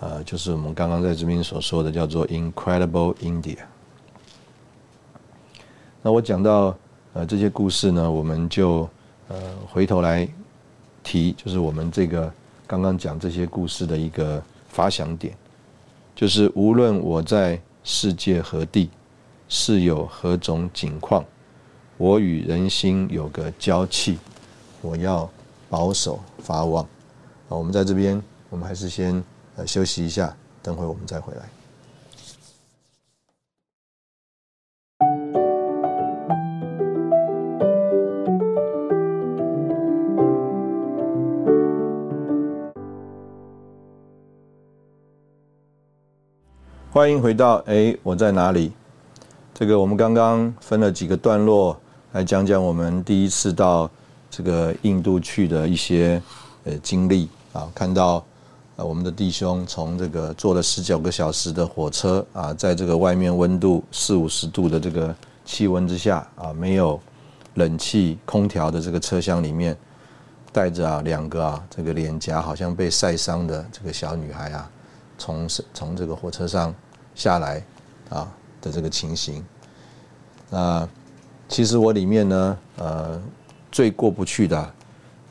[0.00, 3.58] 呃，就是我们刚刚在这边所说的叫做 Incredible India。
[6.02, 6.76] 那我讲到
[7.12, 8.88] 呃这些故事呢，我们就
[9.28, 9.36] 呃
[9.70, 10.28] 回头来
[11.02, 12.32] 提，就是我们这个。
[12.64, 15.36] 刚刚讲这些故事的一个发想点，
[16.14, 18.88] 就是无论我在世界何地，
[19.54, 21.22] 是有何种境况，
[21.98, 24.18] 我与人心有个交契，
[24.80, 25.28] 我要
[25.68, 26.82] 保守发望。
[26.82, 26.88] 啊，
[27.50, 29.22] 我们在这边，我们还是先
[29.56, 31.42] 呃休息一下，等会我们再回来。
[46.90, 48.72] 欢迎回到哎，我在哪里？
[49.62, 51.78] 这个我们刚刚分了几个段落
[52.10, 53.88] 来讲讲我们第一次到
[54.28, 56.20] 这个印度去的一些
[56.64, 58.24] 呃经历啊，看到
[58.74, 67.00] 呃我们的弟兄从这个坐了十九个小时的火车啊，在这个外面温度四五十度的这个气温之下啊，没有
[67.54, 69.78] 冷气空调的这个车厢里面，
[70.52, 74.68] 带着啊两个啊这个脸颊好像被晒伤的这个小女孩啊。
[75.16, 76.74] 从从这个火车上
[77.14, 77.64] 下来
[78.08, 78.28] 啊
[78.60, 79.44] 的这个情形，
[80.54, 80.86] 那
[81.48, 83.18] 其实我里面呢，呃，
[83.70, 84.74] 最过不去的，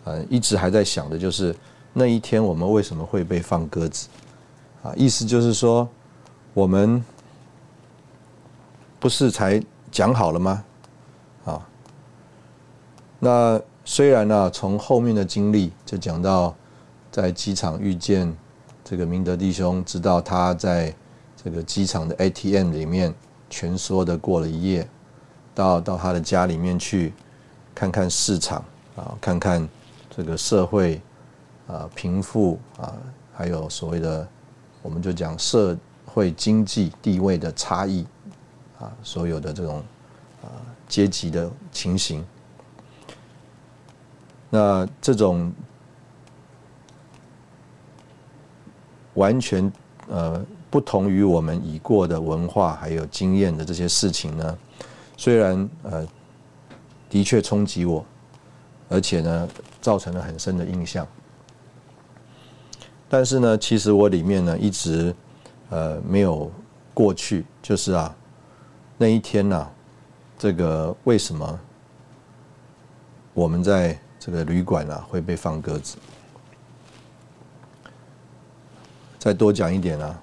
[0.03, 1.55] 呃，一直还在想的就是
[1.93, 4.07] 那一天我们为什么会被放鸽子
[4.81, 4.91] 啊？
[4.95, 5.87] 意思就是说，
[6.55, 7.05] 我们
[8.99, 9.61] 不是才
[9.91, 10.63] 讲好了吗？
[11.45, 11.67] 啊，
[13.19, 16.55] 那虽然呢，从后面的经历就讲到
[17.11, 18.35] 在机场遇见
[18.83, 20.91] 这个明德弟兄，知道他在
[21.43, 23.13] 这个机场的 ATM 里面
[23.51, 24.87] 蜷缩的过了一夜，
[25.53, 27.13] 到到他的家里面去
[27.73, 28.63] 看看市场
[28.95, 29.67] 啊，看看
[30.15, 31.01] 这个社会
[31.67, 32.93] 啊贫富啊，
[33.33, 34.27] 还有所谓的
[34.81, 38.05] 我们就讲社会经济地位的差异
[38.79, 39.83] 啊，所有的这种
[40.41, 40.47] 啊
[40.87, 42.25] 阶级的情形。
[44.49, 45.49] 那这种
[49.13, 49.71] 完全
[50.09, 54.57] 呃不同于我们已过的文化还有经验的这些事情呢，
[55.21, 56.07] 虽然呃
[57.07, 58.03] 的确冲击我，
[58.89, 59.47] 而且呢
[59.79, 61.07] 造成了很深的印象，
[63.07, 65.15] 但是呢，其实我里面呢一直
[65.69, 66.51] 呃没有
[66.91, 68.15] 过去，就是啊
[68.97, 69.69] 那一天呢，
[70.39, 71.59] 这个为什么
[73.35, 73.95] 我们在。
[74.23, 75.97] 这个旅馆啊会被放鸽子。
[79.17, 80.21] 再多讲一点啊，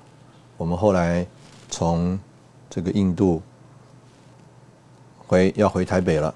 [0.56, 1.26] 我们后来
[1.68, 2.16] 从
[2.70, 3.42] 这个印度
[5.28, 6.34] 回要回台北了，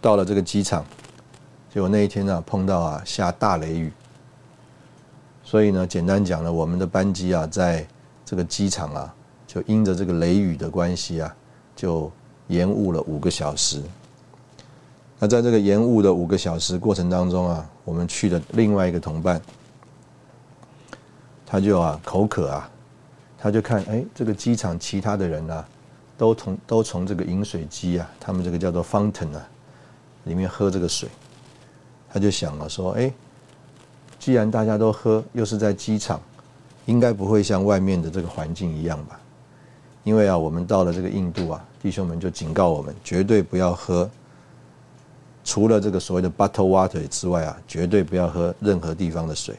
[0.00, 0.84] 到了这个机场，
[1.74, 3.92] 结果那一天呢碰到啊下大雷雨，
[5.42, 7.84] 所以呢简单讲呢，我们的班机啊在
[8.24, 9.12] 这个机场啊
[9.44, 11.34] 就因着这个雷雨的关系啊，
[11.74, 12.10] 就
[12.46, 13.82] 延误了五个小时。
[15.18, 19.42] 那在这个延误的五个小时过程当中啊，我们去的另外一个同伴，
[21.44, 22.70] 他就啊口渴啊，
[23.36, 25.64] 他就看哎这个机场其他的人呢，
[26.18, 29.48] 都从都从这个饮水机啊，他们这个叫做 fountain 啊，
[30.24, 31.08] 里面喝这个水，
[32.12, 33.10] 他就想了说哎，
[34.18, 36.20] 既然大家都喝，又是在机场，
[36.86, 39.18] 应该不会像外面的这个环境一样吧？
[40.02, 44.10] 因为啊，我们到了这个印度啊，弟兄们就警告我们，绝对不要喝。
[45.44, 49.54] 除了这个所谓的 bottle water 之外啊，绝对不要喝任何地方的水，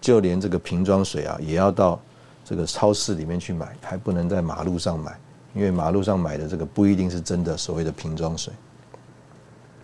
[0.00, 2.00] 就连这个瓶装水啊，也要到
[2.44, 5.18] 这个超市里面去买，还不能在马路上买，
[5.56, 8.52] 因为马路上买的这个不一定是真的所谓的瓶装水，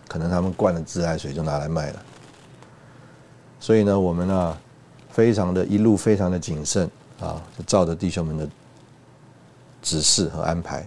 [0.07, 2.03] 可能他们灌了自来水就拿来卖了。
[3.59, 4.59] 所以呢，我们呢，
[5.11, 8.47] 非常的一路非常的谨慎啊，就照着弟兄们的
[9.81, 10.87] 指示和安排。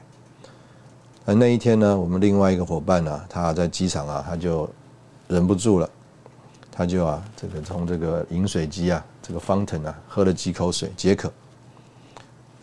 [1.25, 4.69] 而那一天呢，我们另外一个伙伴呢，他在机场啊，他就
[5.27, 5.89] 忍不住了，
[6.71, 11.33] 他就啊，这个从这个饮水机啊，这个 fountain 啊，喝了几口水解渴。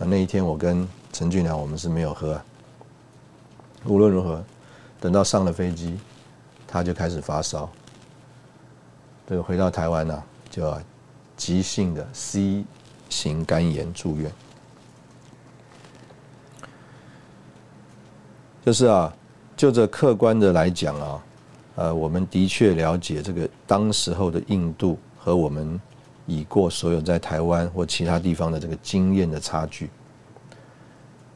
[0.05, 2.41] 那一天我跟陈俊良我们是没有喝。
[3.85, 4.43] 无论如何，
[5.01, 5.99] 等到上了飞机，
[6.67, 7.69] 他就开始发烧。
[9.27, 10.81] 这个回到台湾呢，就要
[11.37, 12.65] 急性的 C
[13.09, 14.31] 型肝炎住院。
[18.65, 19.13] 就是啊，
[19.57, 21.23] 就这客观的来讲啊，
[21.77, 25.81] 呃，我们的确了解这个当时候的印度和我们
[26.27, 29.91] 已过所有在台湾或其他地方的这个经验的差距。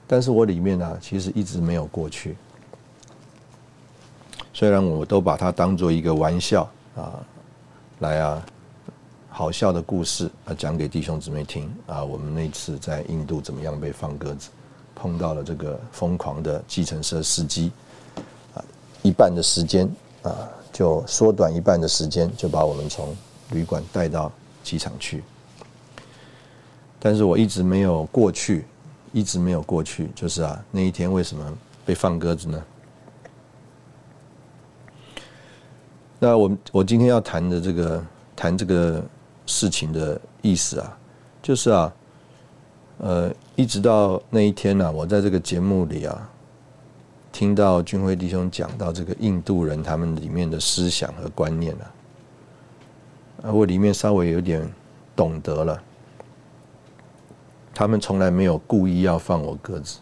[0.07, 2.37] 但是我里面呢，其实一直没有过去。
[4.53, 7.19] 虽然我都把它当做一个玩笑啊，
[7.99, 8.47] 来啊，
[9.29, 12.03] 好笑的故事啊，讲给弟兄姊妹听啊。
[12.03, 14.49] 我们那次在印度怎么样被放鸽子？
[14.95, 17.71] 碰到了这个疯狂的计程车司机，
[18.55, 18.65] 啊，
[19.03, 19.87] 一半的时间
[20.23, 23.15] 啊，就缩短一半的时间，就把我们从
[23.51, 24.33] 旅馆带到
[24.67, 25.23] 机场去。
[26.99, 28.65] 但是我一直没有过去，
[29.13, 32.65] 一直没有过去，就是啊，那一天为什么被放鸽子呢？
[36.19, 38.05] 那我我今天要谈的这个
[38.35, 39.01] 谈这个
[39.47, 40.99] 事情的意思啊，
[41.41, 41.93] 就是啊。
[42.99, 46.31] 呃，一直到那一天呢，我在这个节目里啊，
[47.31, 51.91] 听到军辉弟兄讲到这个印度人他们里面的思想和观念了，
[53.43, 54.67] 啊，我里面稍微有点
[55.15, 55.83] 懂得了，
[57.75, 59.99] 他们从来没有故意要放我鸽子，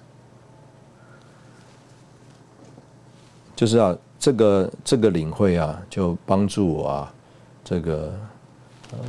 [3.55, 7.14] 就是啊，这个这个领会啊，就帮助我啊，
[7.62, 8.12] 这个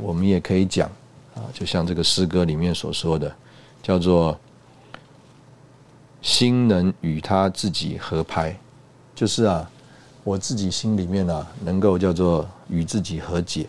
[0.01, 0.89] 我们也可以讲
[1.35, 3.33] 啊，就像这个诗歌里面所说的。
[3.85, 4.35] 叫做
[6.19, 8.57] 心能与他自己合拍，
[9.13, 9.69] 就是啊，
[10.23, 13.67] 我自己心里面啊，能够叫做与自己和解，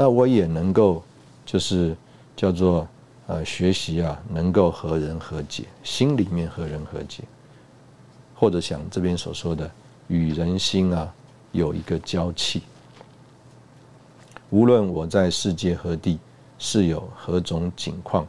[0.00, 1.02] 那我也能够
[1.44, 1.96] 就是
[2.36, 2.86] 叫做
[3.26, 7.24] 呃学习啊，能够和人和解，心里面和人和解，
[8.32, 9.68] 或者像这边所说的
[10.06, 11.12] 与人心啊
[11.50, 12.62] 有一个交契，
[14.50, 16.20] 无论我在世界何地，
[16.60, 18.24] 是有何种境况。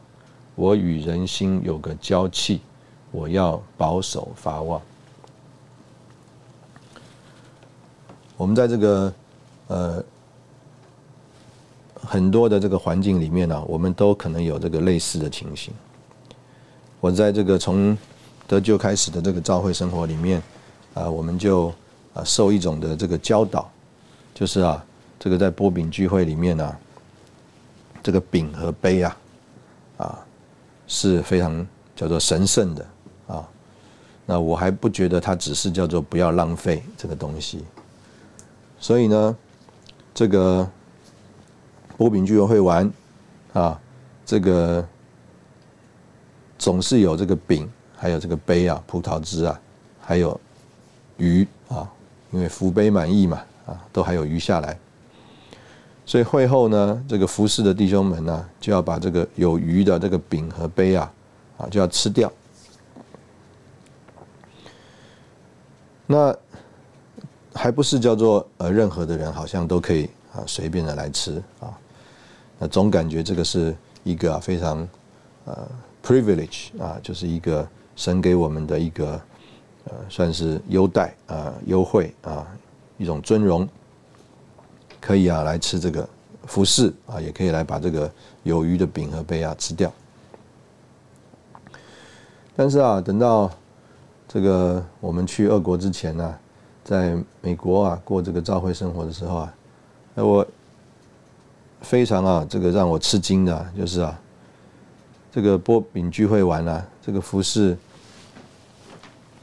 [0.55, 2.61] 我与人心有个交契，
[3.11, 4.81] 我要保守发望。
[8.35, 9.13] 我们在这个
[9.67, 10.03] 呃
[12.01, 15.73] 很多的这个环境里面呢，我们都可能有这个类似的情形。
[16.99, 17.97] 我在这个从
[18.47, 20.41] 得救开始的这个教会生活里面，
[20.93, 21.67] 啊，我们就
[22.13, 23.69] 啊受一种的这个教导，
[24.33, 24.83] 就是啊，
[25.19, 26.75] 这个在波饼聚会里面呢，
[28.01, 29.17] 这个饼和杯啊，
[29.97, 30.19] 啊
[30.87, 32.85] 是非常叫做神圣的
[33.27, 33.47] 啊。
[34.25, 37.63] 那我还不觉得它只是叫做不要浪费这个东西，
[38.79, 39.37] 所以呢，
[40.13, 40.69] 这个
[41.99, 42.89] 波饼聚会会玩
[43.51, 43.77] 啊，
[44.25, 44.87] 这个。
[46.57, 49.57] 总是有这个饼，还有这个杯啊，葡萄汁啊，
[50.01, 50.37] 还有
[51.15, 51.89] 鱼啊，
[52.31, 54.77] 因为福杯满溢嘛，啊，都还有余下来。
[56.05, 61.09] 所以会后呢，这个服侍的弟兄们呢，就要把这个有余的这个饼和杯啊，
[61.57, 62.29] 啊，就要吃掉。
[66.05, 66.35] 那
[67.53, 71.71] 还不是叫做呃，任何的人好像都可以啊，随便的来吃啊。
[72.59, 74.87] 那总感觉这个是一个非常
[75.45, 75.67] 呃。
[76.01, 79.21] privilege 啊，就是一个神给我们的一个
[79.83, 82.47] 呃，算是优待啊、优惠啊，
[82.97, 83.67] 一种尊荣，
[85.01, 86.07] 可以啊来吃这个
[86.47, 88.09] 服饰啊，也可以来把这个
[88.43, 89.91] 有余的饼和杯啊吃掉。
[92.55, 93.51] 但是啊，等到
[94.25, 96.35] 这个我们去俄国之前呢，
[96.81, 99.53] 在美国啊过这个教会生活的时候啊，
[100.15, 100.47] 那我
[101.81, 104.19] 非常啊，这个让我吃惊的就是啊。
[105.31, 107.77] 这个波饼聚会完了，这个服侍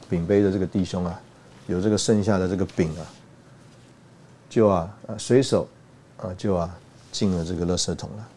[0.09, 1.19] 饼杯的这个弟兄啊，
[1.67, 3.07] 有这个剩下的这个饼啊，
[4.49, 5.65] 就啊啊随手
[6.17, 6.77] 啊就啊
[7.09, 8.27] 进了这个垃圾桶了，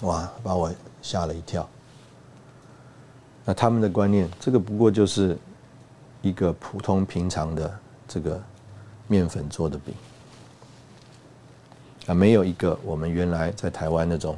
[0.00, 0.68] 哇，把我
[1.00, 1.66] 吓了一跳。
[3.44, 5.38] 那他们的观念，这个不过就是
[6.22, 8.42] 一个普通平常的这个
[9.06, 9.94] 面粉做的饼
[12.08, 14.36] 啊，没有一个我们原来在台湾那种。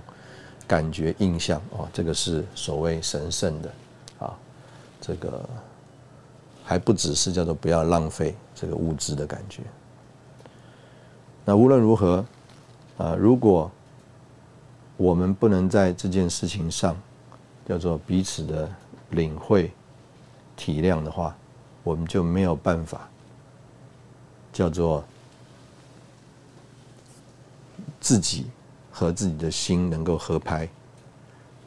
[0.71, 3.73] 感觉印象哦，这个是所谓神圣的
[4.21, 4.39] 啊，
[5.01, 5.43] 这个
[6.63, 9.63] 还不只是叫做不要浪费这个物质的感觉。
[11.45, 12.25] 那无论如何
[12.99, 13.69] 啊，如果
[14.97, 16.97] 我们不能在这件事情上
[17.67, 18.71] 叫做彼此的
[19.09, 19.73] 领会、
[20.55, 21.37] 体谅的话，
[21.83, 23.09] 我们就没有办法
[24.53, 25.03] 叫做
[28.01, 28.47] 自己。
[28.93, 30.69] 和自己的心能够合拍，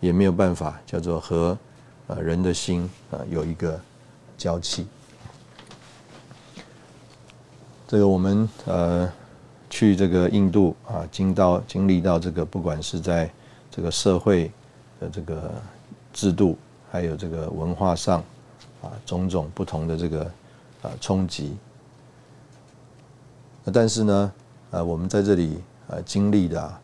[0.02, 1.58] 也没有办法叫做和
[2.06, 3.80] 呃人的心啊有一个
[4.38, 4.86] 交气。
[7.88, 9.12] 这个我们呃
[9.68, 13.32] 去这个印度啊，经到经历到这个，不管是在
[13.72, 14.52] 这个社会
[15.00, 15.50] 的这个
[16.12, 16.58] 制度，
[16.92, 18.24] 还有这个文化上
[18.82, 20.24] 啊种种不同的这个
[20.84, 21.56] 啊冲击。
[23.72, 24.32] 但是呢，
[24.72, 25.58] 呃，我们在这里
[25.88, 26.80] 呃经历的。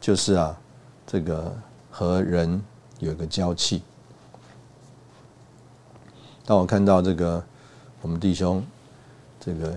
[0.00, 0.58] 就是啊，
[1.06, 1.54] 这个
[1.90, 2.62] 和人
[3.00, 3.82] 有一个交气。
[6.46, 7.44] 当我看到这个
[8.00, 8.64] 我们弟兄
[9.38, 9.76] 这个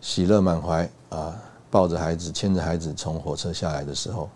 [0.00, 1.38] 喜乐满怀啊，
[1.70, 4.30] 抱着孩子牵着孩子从火车下来的时候，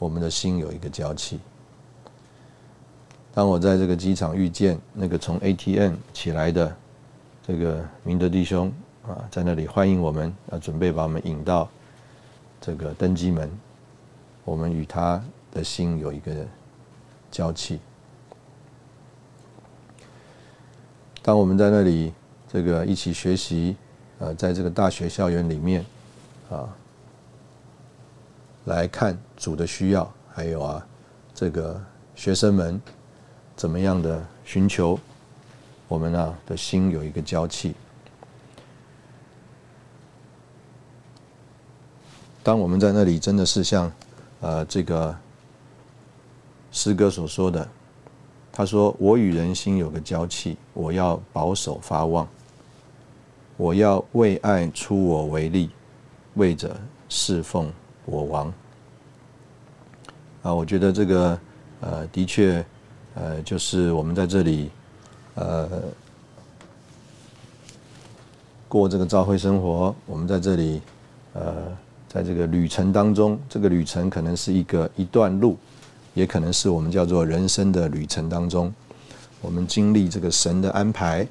[0.00, 1.38] 我们的心有一个交气。
[3.32, 6.76] 当我在这个机场遇见那个从 ATM 起来的
[7.46, 8.72] 这个明德弟兄
[9.08, 11.68] 啊，在那里欢迎我们，啊，准备把我们引到。
[12.58, 13.48] 这个登机门，
[14.44, 16.34] 我们与他的心有一个
[17.30, 17.78] 交气。
[21.22, 22.12] 当我们在那里
[22.48, 23.76] 这个一起学习，
[24.18, 25.84] 呃，在这个大学校园里面，
[26.50, 26.66] 啊，
[28.64, 30.84] 来看主的需要，还有啊，
[31.34, 31.80] 这个
[32.16, 32.80] 学生们
[33.54, 34.98] 怎么样的寻求，
[35.86, 37.76] 我们啊的心有一个交气。
[42.46, 43.90] 当我们在那里，真的是像，
[44.40, 45.12] 呃，这个
[46.70, 47.68] 诗歌所说的，
[48.52, 52.28] 他说：“我与人心有个交契，我要保守发望，
[53.56, 55.70] 我要为爱出我为力，
[56.34, 56.76] 为着
[57.08, 57.68] 侍奉
[58.04, 58.46] 我王。”
[60.44, 61.36] 啊，我觉得这个，
[61.80, 62.64] 呃，的确，
[63.16, 64.70] 呃，就是我们在这里，
[65.34, 65.68] 呃，
[68.68, 70.80] 过这个朝会生活，我们在这里，
[71.32, 71.76] 呃。
[72.08, 75.56] 在这个旅程当中，这个旅程可能是一个一段路，
[76.14, 78.72] 也可能是我们叫做人生的旅程当中，
[79.40, 81.26] 我们经历这个神的安排，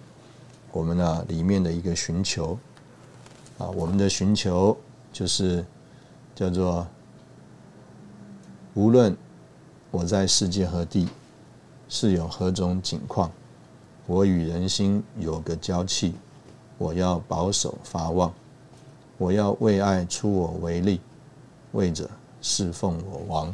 [0.72, 2.58] 我们呢里面的一个寻求，
[3.58, 4.78] 啊，我们的寻求
[5.12, 5.66] 就是
[6.36, 6.86] 叫做
[8.74, 9.16] 无论
[9.90, 11.08] 我在世界何地
[11.88, 13.32] 是有何种景况，
[14.06, 16.14] 我与人心有个交契，
[16.78, 18.32] 我要保守发望。
[19.18, 21.00] 我要为爱出我为力，
[21.72, 22.10] 为者
[22.42, 23.54] 侍奉我王。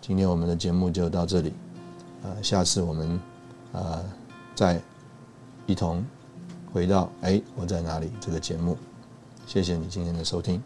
[0.00, 1.52] 今天我们的节目就到这里，
[2.22, 3.20] 呃，下次我们
[3.72, 4.04] 呃
[4.54, 4.80] 再
[5.66, 6.04] 一同
[6.72, 8.76] 回到哎我在哪里这个节目。
[9.46, 10.62] 谢谢你今天的收听。